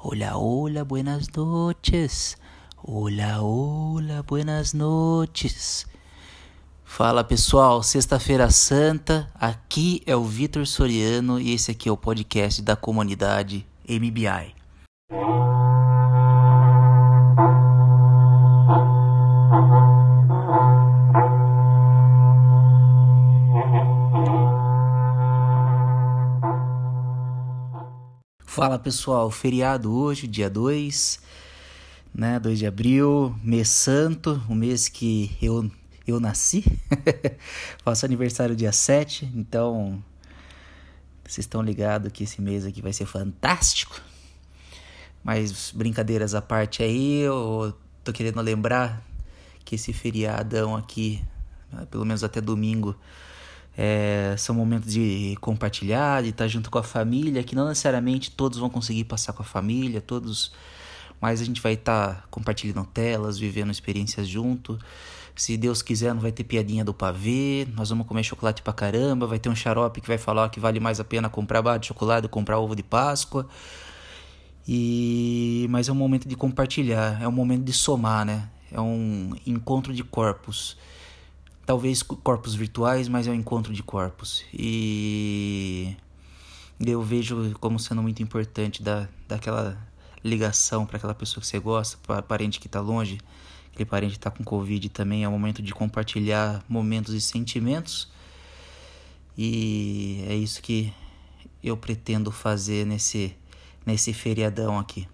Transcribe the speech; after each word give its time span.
Hola, 0.00 0.38
hola, 0.38 0.84
buenas 0.84 1.26
noches. 1.36 2.38
Hola, 2.76 3.42
hola, 3.42 4.22
buenas 4.22 4.72
noches. 4.72 5.86
Fala 6.84 7.24
pessoal, 7.24 7.82
Sexta-feira 7.82 8.48
Santa, 8.48 9.28
aqui 9.34 10.00
é 10.06 10.14
o 10.14 10.22
Vitor 10.22 10.64
Soriano 10.68 11.40
e 11.40 11.52
esse 11.52 11.72
aqui 11.72 11.88
é 11.88 11.92
o 11.92 11.96
podcast 11.96 12.62
da 12.62 12.76
comunidade 12.76 13.66
MBI. 13.88 14.54
Fala 28.58 28.76
pessoal, 28.76 29.30
feriado 29.30 29.94
hoje, 29.94 30.26
dia 30.26 30.50
2, 30.50 31.20
né? 32.12 32.40
2 32.40 32.58
de 32.58 32.66
abril, 32.66 33.32
mês 33.40 33.68
santo, 33.68 34.42
o 34.48 34.54
mês 34.56 34.88
que 34.88 35.30
eu, 35.40 35.70
eu 36.04 36.18
nasci. 36.18 36.64
Faço 37.84 38.04
aniversário 38.04 38.56
dia 38.56 38.72
7, 38.72 39.30
então 39.32 40.02
vocês 41.22 41.44
estão 41.44 41.62
ligados 41.62 42.10
que 42.10 42.24
esse 42.24 42.42
mês 42.42 42.66
aqui 42.66 42.82
vai 42.82 42.92
ser 42.92 43.06
fantástico. 43.06 44.00
Mas 45.22 45.70
brincadeiras 45.70 46.34
à 46.34 46.42
parte 46.42 46.82
aí, 46.82 47.20
eu 47.20 47.72
tô 48.02 48.12
querendo 48.12 48.40
lembrar 48.40 49.00
que 49.64 49.76
esse 49.76 49.92
feriadão 49.92 50.74
aqui, 50.74 51.24
pelo 51.92 52.04
menos 52.04 52.24
até 52.24 52.40
domingo, 52.40 52.96
é, 53.80 54.34
são 54.36 54.56
momentos 54.56 54.92
de 54.92 55.36
compartilhar, 55.40 56.20
de 56.24 56.30
estar 56.30 56.48
junto 56.48 56.68
com 56.68 56.78
a 56.78 56.82
família, 56.82 57.44
que 57.44 57.54
não 57.54 57.68
necessariamente 57.68 58.28
todos 58.28 58.58
vão 58.58 58.68
conseguir 58.68 59.04
passar 59.04 59.32
com 59.32 59.42
a 59.42 59.46
família, 59.46 60.00
todos, 60.00 60.50
mas 61.20 61.40
a 61.40 61.44
gente 61.44 61.62
vai 61.62 61.74
estar 61.74 62.26
compartilhando 62.28 62.84
telas, 62.86 63.38
vivendo 63.38 63.70
experiências 63.70 64.26
junto. 64.26 64.76
Se 65.36 65.56
Deus 65.56 65.80
quiser, 65.80 66.12
não 66.12 66.20
vai 66.20 66.32
ter 66.32 66.42
piadinha 66.42 66.84
do 66.84 66.92
pavê, 66.92 67.68
nós 67.76 67.90
vamos 67.90 68.04
comer 68.08 68.24
chocolate 68.24 68.62
pra 68.62 68.72
caramba, 68.72 69.28
vai 69.28 69.38
ter 69.38 69.48
um 69.48 69.54
xarope 69.54 70.00
que 70.00 70.08
vai 70.08 70.18
falar 70.18 70.48
que 70.48 70.58
vale 70.58 70.80
mais 70.80 70.98
a 70.98 71.04
pena 71.04 71.28
comprar 71.28 71.62
barra 71.62 71.78
de 71.78 71.86
chocolate 71.86 72.24
ou 72.24 72.28
comprar 72.28 72.58
ovo 72.58 72.74
de 72.74 72.82
Páscoa. 72.82 73.46
E 74.66 75.68
mas 75.70 75.88
é 75.88 75.92
um 75.92 75.94
momento 75.94 76.28
de 76.28 76.34
compartilhar, 76.34 77.22
é 77.22 77.28
um 77.28 77.32
momento 77.32 77.62
de 77.62 77.72
somar, 77.72 78.26
né? 78.26 78.48
É 78.72 78.80
um 78.80 79.30
encontro 79.46 79.94
de 79.94 80.02
corpos 80.02 80.76
talvez 81.68 82.02
corpos 82.02 82.54
virtuais, 82.54 83.08
mas 83.08 83.26
é 83.26 83.30
um 83.30 83.34
encontro 83.34 83.74
de 83.74 83.82
corpos. 83.82 84.42
E 84.54 85.94
eu 86.80 87.02
vejo 87.02 87.54
como 87.60 87.78
sendo 87.78 88.00
muito 88.00 88.22
importante 88.22 88.82
dar, 88.82 89.06
dar 89.28 89.36
aquela 89.36 89.78
ligação 90.24 90.86
para 90.86 90.96
aquela 90.96 91.14
pessoa 91.14 91.42
que 91.42 91.46
você 91.46 91.58
gosta, 91.58 91.98
para 92.06 92.22
parente 92.22 92.58
que 92.58 92.68
está 92.68 92.80
longe, 92.80 93.20
aquele 93.70 93.84
parente 93.84 94.12
que 94.12 94.16
está 94.16 94.30
com 94.30 94.42
Covid 94.42 94.88
também. 94.88 95.24
É 95.24 95.28
o 95.28 95.30
momento 95.30 95.60
de 95.60 95.74
compartilhar 95.74 96.64
momentos 96.66 97.12
e 97.12 97.20
sentimentos. 97.20 98.10
E 99.36 100.24
é 100.26 100.34
isso 100.34 100.62
que 100.62 100.90
eu 101.62 101.76
pretendo 101.76 102.32
fazer 102.32 102.86
nesse, 102.86 103.36
nesse 103.84 104.14
feriadão 104.14 104.78
aqui. 104.78 105.06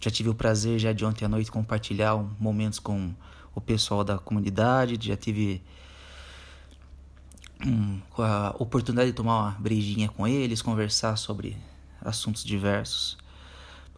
Já 0.00 0.10
tive 0.10 0.30
o 0.30 0.34
prazer 0.34 0.78
já 0.78 0.90
de 0.90 1.04
ontem 1.04 1.26
à 1.26 1.28
noite 1.28 1.52
compartilhar 1.52 2.16
momentos 2.40 2.78
com 2.78 3.14
o 3.54 3.60
pessoal 3.60 4.02
da 4.02 4.16
comunidade, 4.16 4.96
já 5.06 5.14
tive 5.14 5.60
a 8.16 8.54
oportunidade 8.58 9.10
de 9.10 9.16
tomar 9.16 9.40
uma 9.40 9.50
brejinha 9.58 10.08
com 10.08 10.26
eles, 10.26 10.62
conversar 10.62 11.16
sobre 11.16 11.56
assuntos 12.00 12.44
diversos. 12.44 13.18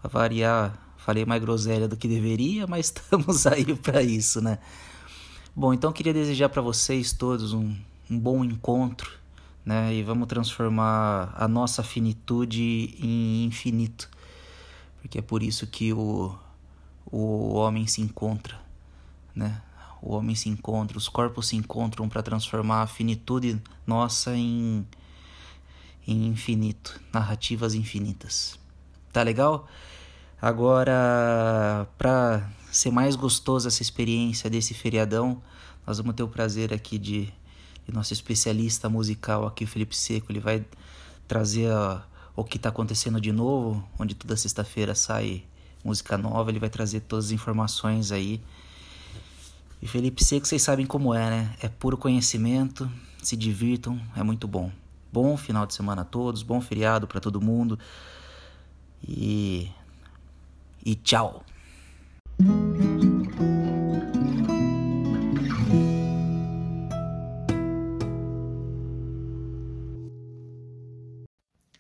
Para 0.01 0.09
variar, 0.09 0.79
falei 0.97 1.25
mais 1.25 1.43
groselha 1.43 1.87
do 1.87 1.97
que 1.97 2.09
deveria, 2.09 2.67
mas 2.67 2.87
estamos 2.97 3.47
aí 3.47 3.75
para 3.77 4.03
isso, 4.03 4.41
né? 4.41 4.59
Bom, 5.55 5.75
então 5.75 5.93
queria 5.93 6.15
desejar 6.15 6.49
para 6.49 6.63
vocês 6.63 7.13
todos 7.13 7.53
um, 7.53 7.75
um 8.11 8.19
bom 8.19 8.45
encontro, 8.45 9.13
né? 9.65 9.93
E 9.95 10.03
vamos 10.03 10.29
transformar 10.29 11.35
a 11.37 11.47
nossa 11.47 11.83
finitude 11.83 12.95
em 12.99 13.45
infinito, 13.45 14.09
porque 15.01 15.19
é 15.19 15.23
por 15.23 15.43
isso 15.43 15.67
que 15.67 15.93
o, 15.93 16.35
o 17.11 17.55
homem 17.55 17.87
se 17.87 18.01
encontra, 18.01 18.59
né? 19.35 19.61
O 20.03 20.15
homem 20.15 20.35
se 20.35 20.49
encontra, 20.49 20.97
os 20.97 21.09
corpos 21.09 21.49
se 21.49 21.57
encontram 21.57 22.09
para 22.09 22.23
transformar 22.23 22.83
a 22.83 22.87
finitude 22.87 23.61
nossa 23.87 24.35
em, 24.37 24.87
em 26.07 26.27
infinito, 26.27 27.01
narrativas 27.13 27.75
infinitas. 27.75 28.59
Tá 29.13 29.23
legal? 29.23 29.69
Agora, 30.41 31.87
para 31.99 32.49
ser 32.73 32.91
mais 32.91 33.15
gostosa 33.15 33.69
essa 33.69 33.83
experiência 33.83 34.49
desse 34.49 34.73
feriadão, 34.73 35.43
nós 35.87 35.99
vamos 35.99 36.15
ter 36.15 36.23
o 36.23 36.29
prazer 36.29 36.73
aqui 36.73 36.99
de, 36.99 37.27
de 37.87 37.93
nosso 37.93 38.13
especialista 38.13 38.89
musical 38.89 39.47
aqui, 39.47 39.67
Felipe 39.67 39.95
Seco. 39.95 40.33
Ele 40.33 40.41
vai 40.41 40.65
trazer 41.29 41.71
a, 41.71 42.03
o 42.35 42.43
que 42.43 42.57
está 42.57 42.71
acontecendo 42.71 43.21
de 43.21 43.33
novo, 43.33 43.87
onde 43.99 44.15
toda 44.15 44.37
sexta-feira 44.37 44.95
sai 44.95 45.45
música 45.85 46.17
nova. 46.17 46.51
Ele 46.51 46.61
vai 46.61 46.71
trazer 46.71 47.01
todas 47.01 47.27
as 47.27 47.31
informações 47.33 48.11
aí 48.11 48.41
e 49.83 49.87
Felipe 49.87 50.23
Seco, 50.23 50.47
vocês 50.47 50.61
sabem 50.61 50.85
como 50.85 51.15
é, 51.15 51.31
né? 51.31 51.55
É 51.63 51.69
puro 51.69 51.97
conhecimento, 51.97 52.91
se 53.23 53.35
divirtam, 53.35 53.99
é 54.15 54.23
muito 54.23 54.47
bom. 54.47 54.71
Bom 55.11 55.37
final 55.37 55.67
de 55.67 55.75
semana 55.75 56.03
a 56.03 56.05
todos, 56.05 56.43
bom 56.43 56.61
feriado 56.61 57.07
para 57.07 57.19
todo 57.19 57.41
mundo. 57.41 57.79
E 59.07 59.71
e 60.85 60.95
tchau. 60.95 61.45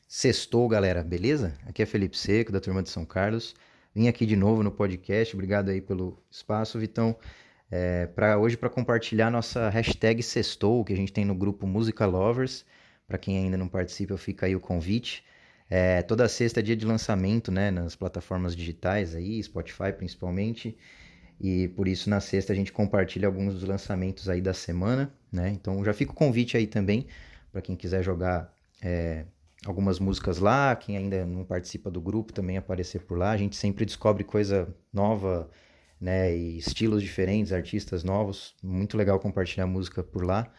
Sextou, 0.09 0.69
galera, 0.69 1.03
beleza? 1.03 1.55
Aqui 1.67 1.83
é 1.83 1.87
Felipe 1.87 2.17
Seco, 2.17 2.51
da 2.51 2.61
turma 2.61 2.83
de 2.83 2.89
São 2.89 3.05
Carlos. 3.05 3.55
Vim 3.95 4.09
aqui 4.09 4.25
de 4.25 4.37
novo 4.37 4.63
no 4.63 4.71
podcast, 4.71 5.35
obrigado 5.35 5.69
aí 5.69 5.81
pelo 5.81 6.19
espaço, 6.31 6.79
Vitão 6.79 7.17
é, 7.71 8.07
para 8.07 8.39
hoje 8.39 8.57
para 8.57 8.69
compartilhar 8.69 9.31
nossa 9.31 9.69
hashtag 9.69 10.23
Sextou, 10.23 10.85
que 10.85 10.93
a 10.93 10.97
gente 10.97 11.13
tem 11.13 11.25
no 11.25 11.35
grupo 11.35 11.67
Música 11.67 12.05
Lovers. 12.05 12.65
Para 13.07 13.19
quem 13.19 13.39
ainda 13.39 13.57
não 13.57 13.69
participa, 13.69 14.17
fica 14.17 14.47
aí 14.47 14.57
o 14.57 14.61
convite. 14.61 15.25
É, 15.69 16.03
toda 16.03 16.29
sexta 16.29 16.59
é 16.61 16.63
dia 16.63 16.77
de 16.77 16.85
lançamento, 16.85 17.53
né, 17.53 17.71
nas 17.71 17.95
plataformas 17.95 18.57
digitais 18.57 19.15
aí, 19.15 19.41
Spotify 19.43 19.93
principalmente. 19.97 20.77
E 21.41 21.69
por 21.69 21.87
isso 21.87 22.11
na 22.11 22.21
sexta 22.21 22.53
a 22.53 22.57
gente 22.57 22.73
compartilha 22.73 23.27
alguns 23.27 23.55
dos 23.55 23.65
lançamentos 23.65 24.29
aí 24.29 24.41
da 24.41 24.53
semana, 24.53 25.13
né? 25.33 25.51
Então 25.51 25.83
já 25.85 25.95
fica 25.95 26.13
o 26.13 26.15
convite 26.15 26.57
aí 26.57 26.67
também 26.67 27.07
para 27.51 27.63
quem 27.63 27.77
quiser 27.77 28.03
jogar 28.03 28.53
é, 28.83 29.25
algumas 29.65 29.99
músicas 29.99 30.39
lá, 30.39 30.75
quem 30.77 30.97
ainda 30.97 31.25
não 31.25 31.45
participa 31.45 31.91
do 31.91 32.01
grupo 32.01 32.33
também 32.33 32.57
aparecer 32.57 33.03
por 33.03 33.17
lá. 33.17 33.31
A 33.31 33.37
gente 33.37 33.57
sempre 33.57 33.85
descobre 33.87 34.25
coisa 34.25 34.75
nova 34.93 35.49
né? 36.01 36.35
E 36.35 36.59
estilos 36.59 37.03
diferentes, 37.03 37.53
artistas 37.53 38.03
novos. 38.03 38.55
Muito 38.63 38.97
legal 38.97 39.21
compartilhar 39.21 39.67
música 39.67 40.03
por 40.03 40.25
lá. 40.25 40.53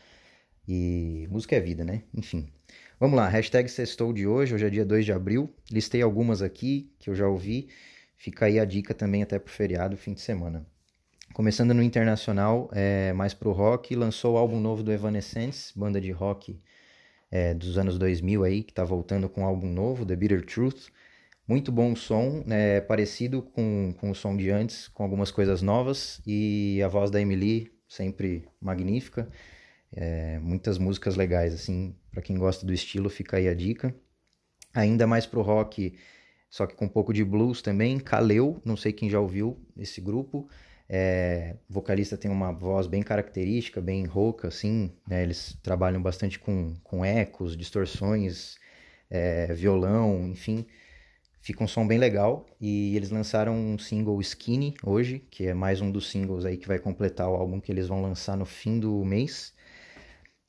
E 0.67 1.27
música 1.29 1.55
é 1.55 1.59
vida, 1.59 1.83
né? 1.83 2.03
Enfim. 2.13 2.51
Vamos 2.99 3.17
lá, 3.17 3.27
hashtag 3.27 3.67
sextou 3.67 4.13
de 4.13 4.27
hoje, 4.27 4.53
hoje 4.53 4.65
é 4.65 4.69
dia 4.69 4.85
2 4.85 5.05
de 5.05 5.11
abril. 5.11 5.51
Listei 5.71 6.01
algumas 6.01 6.41
aqui 6.41 6.91
que 6.99 7.09
eu 7.09 7.15
já 7.15 7.27
ouvi. 7.27 7.69
Fica 8.15 8.45
aí 8.45 8.59
a 8.59 8.65
dica 8.65 8.93
também 8.93 9.23
até 9.23 9.39
pro 9.39 9.51
feriado, 9.51 9.97
fim 9.97 10.13
de 10.13 10.21
semana. 10.21 10.63
Começando 11.33 11.73
no 11.73 11.81
internacional, 11.81 12.69
é, 12.73 13.11
mais 13.13 13.33
pro 13.33 13.51
rock, 13.51 13.95
lançou 13.95 14.35
o 14.35 14.37
álbum 14.37 14.59
novo 14.59 14.83
do 14.83 14.91
Evanescence, 14.91 15.71
banda 15.75 15.99
de 15.99 16.11
rock 16.11 16.61
é, 17.31 17.53
dos 17.53 17.77
anos 17.77 17.97
2000 17.97 18.43
aí, 18.43 18.63
que 18.63 18.73
tá 18.73 18.83
voltando 18.83 19.27
com 19.29 19.41
um 19.41 19.45
álbum 19.45 19.71
novo, 19.71 20.05
The 20.05 20.15
Bitter 20.15 20.45
Truth. 20.45 20.89
Muito 21.51 21.69
bom 21.69 21.91
o 21.91 21.97
som, 21.97 22.41
né, 22.45 22.79
parecido 22.79 23.41
com, 23.41 23.93
com 23.99 24.09
o 24.09 24.15
som 24.15 24.37
de 24.37 24.49
antes, 24.49 24.87
com 24.87 25.03
algumas 25.03 25.31
coisas 25.31 25.61
novas. 25.61 26.21
E 26.25 26.81
a 26.81 26.87
voz 26.87 27.11
da 27.11 27.19
Emily, 27.19 27.69
sempre 27.89 28.47
magnífica. 28.61 29.27
É, 29.91 30.39
muitas 30.39 30.77
músicas 30.77 31.17
legais, 31.17 31.53
assim, 31.53 31.93
para 32.09 32.21
quem 32.21 32.37
gosta 32.37 32.65
do 32.65 32.71
estilo, 32.71 33.09
fica 33.09 33.35
aí 33.35 33.49
a 33.49 33.53
dica. 33.53 33.93
Ainda 34.73 35.05
mais 35.05 35.25
pro 35.25 35.41
rock, 35.41 35.99
só 36.49 36.65
que 36.65 36.73
com 36.73 36.85
um 36.85 36.87
pouco 36.87 37.11
de 37.11 37.21
blues 37.21 37.61
também. 37.61 37.99
Kaleu, 37.99 38.61
não 38.63 38.77
sei 38.77 38.93
quem 38.93 39.09
já 39.09 39.19
ouviu 39.19 39.59
esse 39.75 39.99
grupo. 39.99 40.47
É, 40.87 41.57
vocalista 41.67 42.15
tem 42.15 42.31
uma 42.31 42.53
voz 42.53 42.87
bem 42.87 43.03
característica, 43.03 43.81
bem 43.81 44.05
rouca, 44.05 44.47
assim. 44.47 44.89
Né? 45.05 45.23
Eles 45.23 45.59
trabalham 45.61 46.01
bastante 46.01 46.39
com, 46.39 46.75
com 46.81 47.03
ecos, 47.03 47.57
distorções, 47.57 48.55
é, 49.09 49.53
violão, 49.53 50.29
enfim. 50.29 50.65
Fica 51.41 51.63
um 51.63 51.67
som 51.67 51.87
bem 51.87 51.97
legal 51.97 52.45
e 52.61 52.95
eles 52.95 53.09
lançaram 53.09 53.55
um 53.55 53.75
single 53.75 54.21
Skinny 54.21 54.75
hoje, 54.83 55.25
que 55.31 55.47
é 55.47 55.55
mais 55.55 55.81
um 55.81 55.91
dos 55.91 56.11
singles 56.11 56.45
aí 56.45 56.55
que 56.55 56.67
vai 56.67 56.77
completar 56.77 57.27
o 57.27 57.33
álbum 57.33 57.59
que 57.59 57.71
eles 57.71 57.87
vão 57.87 57.99
lançar 57.99 58.37
no 58.37 58.45
fim 58.45 58.79
do 58.79 59.03
mês. 59.03 59.51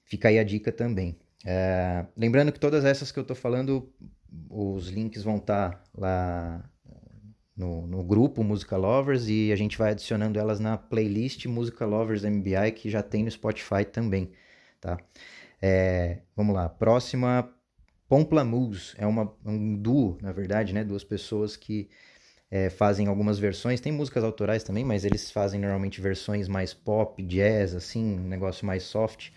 Fica 0.05 0.29
aí 0.29 0.39
a 0.39 0.45
dica 0.45 0.71
também. 0.71 1.17
É, 1.47 2.05
lembrando 2.15 2.53
que 2.53 2.61
todas 2.61 2.85
essas 2.85 3.11
que 3.11 3.19
eu 3.19 3.25
tô 3.25 3.35
falando, 3.35 3.91
os 4.51 4.89
links 4.89 5.23
vão 5.23 5.37
estar 5.37 5.71
tá 5.71 5.85
lá 5.97 6.71
no, 7.57 7.87
no, 7.87 8.05
grupo 8.05 8.45
Música 8.45 8.77
Lovers 8.77 9.29
e 9.29 9.51
a 9.51 9.57
gente 9.57 9.79
vai 9.79 9.93
adicionando 9.93 10.39
elas 10.39 10.61
na 10.61 10.77
playlist 10.77 11.47
Música 11.47 11.87
Lovers 11.87 12.23
MBI 12.23 12.71
que 12.73 12.91
já 12.91 13.03
tem 13.03 13.25
no 13.25 13.31
Spotify 13.31 13.87
também, 13.91 14.31
tá? 14.79 14.99
É, 15.61 16.19
vamos 16.37 16.55
lá, 16.55 16.69
próxima 16.69 17.51
Pomplamoose, 18.13 18.93
é 18.99 19.07
uma, 19.07 19.35
um 19.43 19.75
duo, 19.75 20.19
na 20.21 20.33
verdade, 20.33 20.75
né? 20.75 20.85
Duas 20.85 21.03
pessoas 21.03 21.57
que 21.57 21.89
é, 22.51 22.69
fazem 22.69 23.07
algumas 23.07 23.39
versões, 23.39 23.81
tem 23.81 23.91
músicas 23.91 24.23
autorais 24.23 24.63
também, 24.63 24.85
mas 24.85 25.07
eles 25.07 25.31
fazem 25.31 25.59
normalmente 25.59 25.99
versões 25.99 26.47
mais 26.47 26.75
pop, 26.75 27.23
jazz, 27.23 27.75
assim, 27.75 28.05
um 28.19 28.29
negócio 28.29 28.67
mais 28.67 28.83
soft, 28.83 29.31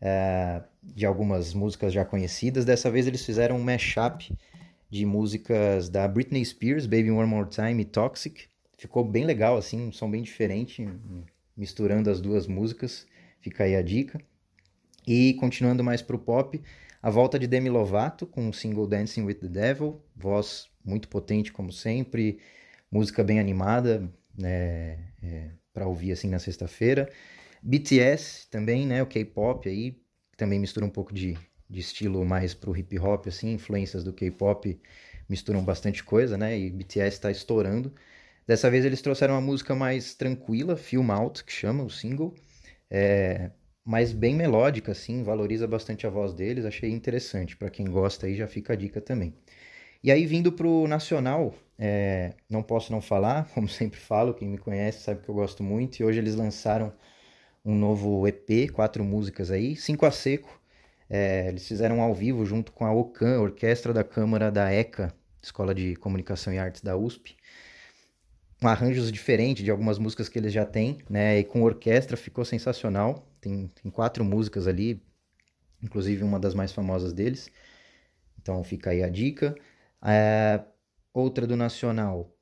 é, 0.00 0.62
de 0.84 1.04
algumas 1.04 1.52
músicas 1.52 1.92
já 1.92 2.04
conhecidas. 2.04 2.64
Dessa 2.64 2.88
vez 2.92 3.08
eles 3.08 3.26
fizeram 3.26 3.56
um 3.56 3.64
mashup 3.64 4.32
de 4.88 5.04
músicas 5.04 5.88
da 5.88 6.06
Britney 6.06 6.44
Spears, 6.44 6.86
Baby 6.86 7.10
One 7.10 7.28
More 7.28 7.48
Time 7.50 7.82
e 7.82 7.84
Toxic. 7.84 8.44
Ficou 8.78 9.04
bem 9.04 9.24
legal, 9.24 9.56
assim, 9.56 9.88
um 9.88 9.90
som 9.90 10.08
bem 10.08 10.22
diferente, 10.22 10.88
misturando 11.56 12.08
as 12.08 12.20
duas 12.20 12.46
músicas. 12.46 13.04
Fica 13.40 13.64
aí 13.64 13.74
a 13.74 13.82
dica. 13.82 14.20
E 15.04 15.34
continuando 15.40 15.82
mais 15.82 16.02
pro 16.02 16.20
pop, 16.20 16.62
a 17.06 17.10
volta 17.10 17.38
de 17.38 17.46
Demi 17.46 17.68
Lovato 17.68 18.26
com 18.26 18.48
o 18.48 18.52
single 18.52 18.84
Dancing 18.84 19.22
with 19.22 19.34
the 19.34 19.46
Devil, 19.46 20.02
voz 20.16 20.68
muito 20.84 21.08
potente 21.08 21.52
como 21.52 21.70
sempre, 21.70 22.40
música 22.90 23.22
bem 23.22 23.38
animada, 23.38 24.12
né, 24.36 25.12
é, 25.22 25.50
para 25.72 25.86
ouvir 25.86 26.10
assim 26.10 26.28
na 26.28 26.40
sexta-feira. 26.40 27.08
BTS 27.62 28.48
também, 28.50 28.84
né, 28.84 29.04
o 29.04 29.06
K-pop 29.06 29.68
aí, 29.68 30.02
também 30.36 30.58
mistura 30.58 30.84
um 30.84 30.90
pouco 30.90 31.14
de 31.14 31.38
de 31.68 31.80
estilo 31.80 32.24
mais 32.24 32.54
pro 32.54 32.76
hip 32.76 32.98
hop, 32.98 33.26
assim, 33.26 33.52
influências 33.52 34.04
do 34.04 34.12
K-pop 34.12 34.80
misturam 35.28 35.64
bastante 35.64 36.02
coisa, 36.04 36.36
né? 36.36 36.58
E 36.58 36.70
BTS 36.70 37.16
está 37.16 37.30
estourando. 37.30 37.92
Dessa 38.46 38.70
vez 38.70 38.84
eles 38.84 39.02
trouxeram 39.02 39.34
uma 39.34 39.40
música 39.40 39.74
mais 39.74 40.14
tranquila, 40.14 40.76
Film 40.76 41.10
Out, 41.10 41.44
que 41.44 41.52
chama 41.52 41.82
o 41.82 41.90
single, 41.90 42.34
é, 42.88 43.50
mas 43.86 44.12
bem 44.12 44.34
melódica, 44.34 44.92
assim, 44.92 45.22
valoriza 45.22 45.66
bastante 45.66 46.06
a 46.06 46.10
voz 46.10 46.34
deles, 46.34 46.64
achei 46.64 46.90
interessante. 46.90 47.56
Para 47.56 47.70
quem 47.70 47.86
gosta 47.86 48.26
aí 48.26 48.36
já 48.36 48.48
fica 48.48 48.72
a 48.74 48.76
dica 48.76 49.00
também. 49.00 49.34
E 50.02 50.10
aí 50.12 50.26
vindo 50.26 50.52
pro 50.52 50.86
nacional, 50.88 51.54
é, 51.78 52.34
não 52.50 52.62
posso 52.62 52.92
não 52.92 53.00
falar, 53.00 53.48
como 53.54 53.68
sempre 53.68 53.98
falo, 54.00 54.34
quem 54.34 54.48
me 54.48 54.58
conhece 54.58 55.02
sabe 55.02 55.22
que 55.22 55.28
eu 55.28 55.34
gosto 55.34 55.62
muito. 55.62 56.00
E 56.00 56.04
hoje 56.04 56.18
eles 56.18 56.34
lançaram 56.34 56.92
um 57.64 57.74
novo 57.74 58.26
EP, 58.28 58.70
quatro 58.72 59.04
músicas 59.04 59.50
aí, 59.50 59.76
cinco 59.76 60.06
a 60.06 60.10
seco 60.10 60.60
é, 61.08 61.48
eles 61.48 61.66
fizeram 61.66 62.00
ao 62.00 62.14
vivo 62.14 62.44
junto 62.44 62.72
com 62.72 62.84
a 62.84 62.92
OCAM, 62.92 63.40
Orquestra 63.40 63.92
da 63.92 64.02
Câmara 64.02 64.50
da 64.50 64.72
ECA, 64.72 65.14
Escola 65.42 65.74
de 65.74 65.94
Comunicação 65.96 66.52
e 66.52 66.58
Artes 66.58 66.82
da 66.82 66.96
USP. 66.96 67.36
Arranjos 68.62 69.12
diferentes 69.12 69.64
de 69.64 69.70
algumas 69.70 69.98
músicas 69.98 70.28
que 70.28 70.38
eles 70.38 70.52
já 70.52 70.64
têm, 70.64 70.98
né? 71.10 71.38
E 71.38 71.44
com 71.44 71.62
orquestra 71.62 72.16
ficou 72.16 72.44
sensacional. 72.44 73.28
Tem, 73.40 73.68
tem 73.82 73.90
quatro 73.90 74.24
músicas 74.24 74.66
ali, 74.66 75.02
inclusive 75.82 76.24
uma 76.24 76.40
das 76.40 76.54
mais 76.54 76.72
famosas 76.72 77.12
deles. 77.12 77.50
Então 78.40 78.62
fica 78.64 78.90
aí 78.90 79.02
a 79.02 79.08
dica. 79.08 79.54
É, 80.02 80.62
outra 81.12 81.46
do 81.46 81.56
Nacional. 81.56 82.32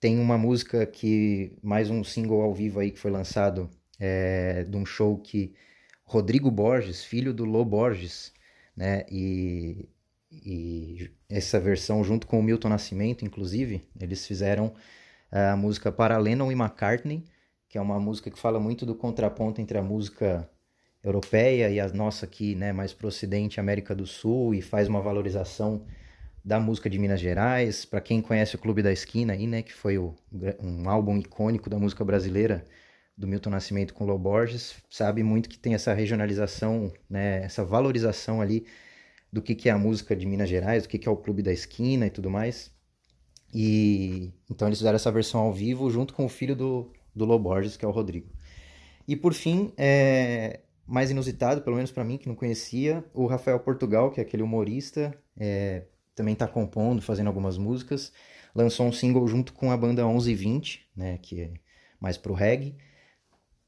Tem 0.00 0.18
uma 0.18 0.38
música 0.38 0.86
que. 0.86 1.56
Mais 1.62 1.90
um 1.90 2.02
single 2.02 2.42
ao 2.42 2.54
vivo 2.54 2.80
aí 2.80 2.90
que 2.90 2.98
foi 2.98 3.10
lançado 3.10 3.70
é, 3.98 4.64
de 4.64 4.76
um 4.76 4.86
show 4.86 5.18
que 5.18 5.54
Rodrigo 6.04 6.50
Borges, 6.50 7.04
filho 7.04 7.34
do 7.34 7.44
Lô 7.44 7.64
Borges, 7.64 8.32
né? 8.76 9.04
E, 9.10 9.88
e 10.30 11.10
essa 11.28 11.60
versão 11.60 12.02
junto 12.02 12.26
com 12.26 12.40
o 12.40 12.42
Milton 12.42 12.70
Nascimento, 12.70 13.24
inclusive, 13.24 13.86
eles 14.00 14.26
fizeram 14.26 14.74
a 15.30 15.56
música 15.56 15.92
para 15.92 16.18
Lennon 16.18 16.50
e 16.50 16.54
McCartney, 16.54 17.24
que 17.68 17.78
é 17.78 17.80
uma 17.80 18.00
música 18.00 18.30
que 18.30 18.38
fala 18.38 18.58
muito 18.58 18.86
do 18.86 18.94
contraponto 18.94 19.60
entre 19.60 19.78
a 19.78 19.82
música 19.82 20.48
europeia 21.02 21.70
e 21.70 21.78
a 21.78 21.88
nossa 21.88 22.26
aqui, 22.26 22.54
né, 22.54 22.72
mais 22.72 22.92
pro 22.92 23.08
ocidente, 23.08 23.60
América 23.60 23.94
do 23.94 24.06
Sul, 24.06 24.54
e 24.54 24.62
faz 24.62 24.88
uma 24.88 25.00
valorização 25.00 25.84
da 26.44 26.58
música 26.58 26.88
de 26.88 26.98
Minas 26.98 27.20
Gerais. 27.20 27.84
Para 27.84 28.00
quem 28.00 28.20
conhece 28.20 28.56
o 28.56 28.58
Clube 28.58 28.82
da 28.82 28.92
Esquina 28.92 29.34
aí, 29.34 29.46
né, 29.46 29.62
que 29.62 29.72
foi 29.72 29.98
o, 29.98 30.14
um 30.60 30.88
álbum 30.88 31.16
icônico 31.18 31.68
da 31.70 31.78
música 31.78 32.04
brasileira, 32.04 32.64
do 33.16 33.26
Milton 33.26 33.50
Nascimento 33.50 33.94
com 33.94 34.04
Lô 34.04 34.16
Borges, 34.16 34.76
sabe 34.88 35.24
muito 35.24 35.48
que 35.48 35.58
tem 35.58 35.74
essa 35.74 35.92
regionalização, 35.92 36.92
né, 37.10 37.42
essa 37.42 37.64
valorização 37.64 38.40
ali 38.40 38.64
do 39.32 39.42
que, 39.42 39.56
que 39.56 39.68
é 39.68 39.72
a 39.72 39.78
música 39.78 40.14
de 40.14 40.24
Minas 40.24 40.48
Gerais, 40.48 40.84
do 40.84 40.88
que, 40.88 40.98
que 40.98 41.08
é 41.08 41.10
o 41.10 41.16
Clube 41.16 41.42
da 41.42 41.52
Esquina 41.52 42.06
e 42.06 42.10
tudo 42.10 42.30
mais. 42.30 42.70
E 43.52 44.32
então 44.50 44.68
eles 44.68 44.78
fizeram 44.78 44.96
essa 44.96 45.10
versão 45.10 45.40
ao 45.40 45.52
vivo 45.52 45.90
junto 45.90 46.14
com 46.14 46.24
o 46.26 46.28
filho 46.28 46.54
do, 46.54 46.92
do 47.14 47.24
Lô 47.24 47.38
Borges, 47.38 47.76
que 47.76 47.84
é 47.84 47.88
o 47.88 47.92
Rodrigo. 47.92 48.28
E 49.06 49.16
por 49.16 49.32
fim, 49.32 49.72
é, 49.76 50.60
mais 50.86 51.10
inusitado, 51.10 51.62
pelo 51.62 51.76
menos 51.76 51.90
para 51.90 52.04
mim 52.04 52.16
que 52.16 52.28
não 52.28 52.34
conhecia, 52.34 53.04
o 53.12 53.26
Rafael 53.26 53.60
Portugal, 53.60 54.10
que 54.10 54.20
é 54.20 54.22
aquele 54.22 54.42
humorista, 54.42 55.14
é, 55.38 55.84
também 56.14 56.32
está 56.32 56.48
compondo, 56.48 57.02
fazendo 57.02 57.28
algumas 57.28 57.58
músicas, 57.58 58.12
lançou 58.54 58.86
um 58.86 58.92
single 58.92 59.26
junto 59.28 59.52
com 59.52 59.70
a 59.70 59.76
banda 59.76 60.04
1120, 60.04 60.88
né, 60.96 61.18
que 61.18 61.42
é 61.42 61.52
mais 62.00 62.16
pro 62.16 62.34
reggae, 62.34 62.74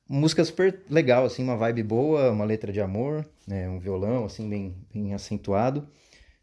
música 0.08 0.44
super 0.44 0.82
legal, 0.88 1.24
assim, 1.24 1.42
uma 1.42 1.56
vibe 1.56 1.82
boa, 1.82 2.30
uma 2.30 2.44
letra 2.44 2.72
de 2.72 2.80
amor, 2.80 3.28
né, 3.46 3.68
um 3.68 3.78
violão, 3.78 4.24
assim, 4.24 4.48
bem, 4.48 4.74
bem 4.92 5.14
acentuado. 5.14 5.88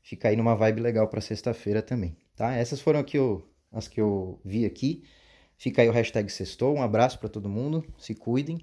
Fica 0.01 0.29
aí 0.29 0.37
numa 0.37 0.55
vibe 0.55 0.79
legal 0.79 1.07
para 1.07 1.19
sexta-feira 1.19 1.81
também, 1.81 2.15
tá? 2.37 2.53
Essas 2.53 2.79
foram 2.79 3.01
aqui 3.01 3.19
o, 3.19 3.43
as 3.71 3.89
que 3.89 3.99
eu 3.99 4.39
vi 4.45 4.65
aqui. 4.65 5.03
Fica 5.57 5.81
aí 5.81 5.89
o 5.89 5.91
hashtag 5.91 6.31
sextou. 6.31 6.75
Um 6.75 6.81
abraço 6.81 7.19
para 7.19 7.27
todo 7.27 7.49
mundo, 7.49 7.83
se 7.97 8.15
cuidem 8.15 8.59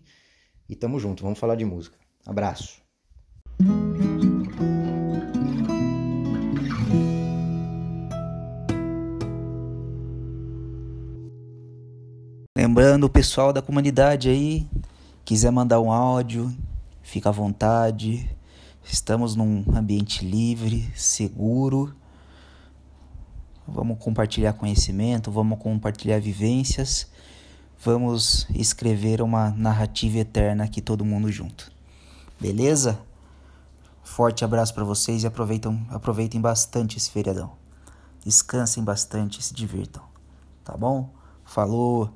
e 0.68 0.74
tamo 0.74 0.98
junto, 0.98 1.22
vamos 1.22 1.38
falar 1.38 1.56
de 1.56 1.64
música. 1.66 1.98
Abraço! 2.24 2.82
Lembrando 12.56 13.04
o 13.04 13.10
pessoal 13.10 13.52
da 13.52 13.60
comunidade 13.60 14.28
aí, 14.28 14.66
Quiser 15.24 15.50
mandar 15.50 15.80
um 15.80 15.90
áudio, 15.90 16.54
fica 17.00 17.30
à 17.30 17.32
vontade. 17.32 18.28
Estamos 18.84 19.34
num 19.34 19.64
ambiente 19.74 20.22
livre, 20.22 20.86
seguro. 20.94 21.96
Vamos 23.66 23.98
compartilhar 23.98 24.52
conhecimento, 24.52 25.30
vamos 25.30 25.58
compartilhar 25.58 26.20
vivências, 26.20 27.06
vamos 27.82 28.46
escrever 28.54 29.22
uma 29.22 29.50
narrativa 29.50 30.18
eterna 30.18 30.64
aqui 30.64 30.80
todo 30.80 31.04
mundo 31.04 31.30
junto. 31.32 31.72
Beleza? 32.38 32.98
Forte 34.02 34.44
abraço 34.44 34.74
para 34.74 34.84
vocês 34.84 35.22
e 35.22 35.26
aproveitem, 35.26 35.86
aproveitem 35.90 36.40
bastante 36.40 36.98
esse 36.98 37.10
feriadão. 37.10 37.52
Descansem 38.24 38.84
bastante 38.84 39.42
se 39.42 39.54
divirtam. 39.54 40.02
Tá 40.62 40.76
bom? 40.76 41.10
Falou! 41.44 42.10